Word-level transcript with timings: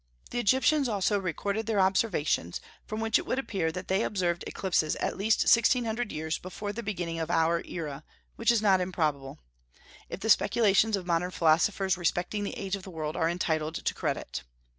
The 0.31 0.39
Egyptians 0.39 0.89
also 0.89 1.19
recorded 1.19 1.67
their 1.67 1.79
observations, 1.79 2.59
from 2.87 3.01
which 3.01 3.19
it 3.19 3.25
would 3.27 3.37
appear 3.37 3.71
that 3.71 3.87
they 3.87 4.01
observed 4.01 4.43
eclipses 4.47 4.95
at 4.95 5.15
least 5.15 5.47
sixteen 5.47 5.85
hundred 5.85 6.11
years 6.11 6.39
before 6.39 6.73
the 6.73 6.81
beginning 6.81 7.19
of 7.19 7.29
our 7.29 7.61
era, 7.67 8.03
which 8.35 8.49
is 8.51 8.63
not 8.63 8.81
improbable, 8.81 9.37
if 10.09 10.19
the 10.19 10.29
speculations 10.31 10.95
of 10.97 11.05
modern 11.05 11.29
philosophers 11.29 11.97
respecting 11.99 12.43
the 12.43 12.57
age 12.57 12.75
of 12.75 12.81
the 12.81 12.89
world 12.89 13.15
are 13.15 13.29
entitled 13.29 13.75
to 13.75 13.93
credit. 13.93 14.41